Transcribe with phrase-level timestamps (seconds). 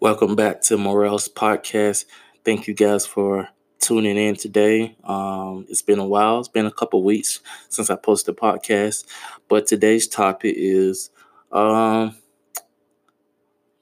[0.00, 2.04] Welcome back to Marrell's podcast.
[2.44, 3.48] Thank you guys for
[3.80, 4.96] tuning in today.
[5.02, 6.38] Um, it's been a while.
[6.38, 9.06] It's been a couple weeks since I posted a podcast,
[9.48, 11.10] but today's topic is
[11.50, 12.16] um,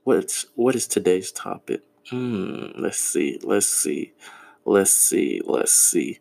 [0.05, 1.83] what's what is today's topic?
[2.09, 3.39] Hmm, let's see.
[3.43, 4.15] Let's see.
[4.65, 5.43] Let's see.
[5.45, 6.19] Let's see.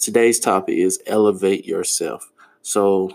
[0.00, 2.32] Today's topic is elevate yourself.
[2.62, 3.10] So,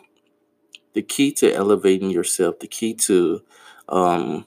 [0.93, 3.41] the key to elevating yourself, the key to
[3.89, 4.45] um,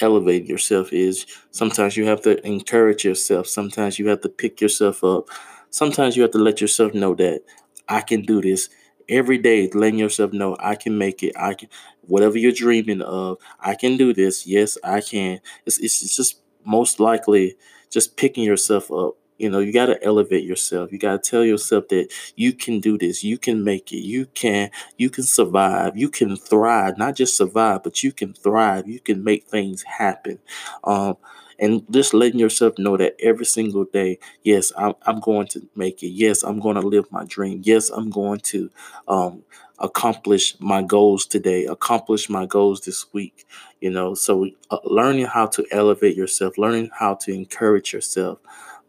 [0.00, 3.46] elevating yourself is sometimes you have to encourage yourself.
[3.46, 5.28] Sometimes you have to pick yourself up.
[5.70, 7.42] Sometimes you have to let yourself know that
[7.88, 8.68] I can do this
[9.08, 11.32] every day, letting yourself know I can make it.
[11.36, 11.68] I can,
[12.02, 14.46] whatever you're dreaming of, I can do this.
[14.46, 15.40] Yes, I can.
[15.66, 17.56] It's, it's just most likely
[17.90, 20.92] just picking yourself up you know, you got to elevate yourself.
[20.92, 23.24] You got to tell yourself that you can do this.
[23.24, 24.00] You can make it.
[24.00, 25.96] You can you can survive.
[25.96, 26.98] You can thrive.
[26.98, 28.88] Not just survive, but you can thrive.
[28.88, 30.38] You can make things happen.
[30.84, 31.16] Um,
[31.58, 36.02] and just letting yourself know that every single day, yes, I'm, I'm going to make
[36.02, 36.08] it.
[36.08, 37.60] Yes, I'm going to live my dream.
[37.64, 38.70] Yes, I'm going to
[39.08, 39.42] um,
[39.78, 43.46] accomplish my goals today, accomplish my goals this week.
[43.80, 48.38] You know, so uh, learning how to elevate yourself, learning how to encourage yourself,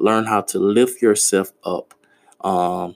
[0.02, 1.94] learn how to lift yourself up
[2.41, 2.95] um,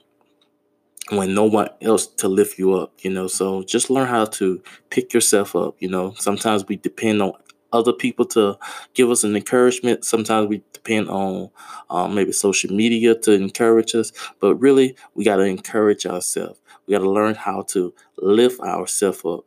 [1.10, 4.62] when no one else to lift you up you know so just learn how to
[4.90, 6.12] pick yourself up you know.
[6.18, 7.32] Sometimes we depend on
[7.72, 8.56] other people to
[8.94, 10.04] give us an encouragement.
[10.04, 11.50] Sometimes we depend on
[11.90, 16.92] um, maybe social media to encourage us but really we got to encourage ourselves we
[16.92, 19.40] got to learn how to lift ourselves up.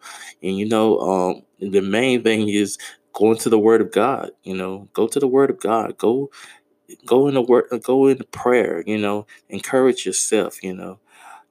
[0.43, 2.77] And you know um, the main thing is
[3.13, 4.87] going to the word of god you know.
[4.93, 5.97] Go to the word of god.
[5.97, 6.30] Go
[7.06, 11.00] go into work go into prayer you know encourage yourself you know.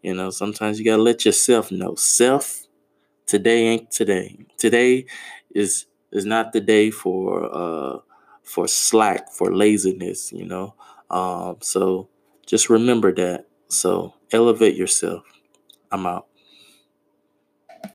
[0.02, 2.64] You know sometimes you gotta let yourself know self
[3.26, 4.36] today ain't today.
[4.58, 5.06] Today
[5.54, 7.98] is is not the day for uh
[8.42, 10.74] for slack for laziness you know.
[11.10, 12.08] Um so
[12.46, 13.46] just remember that.
[13.68, 15.24] So elevate yourself.
[15.92, 16.27] I'm out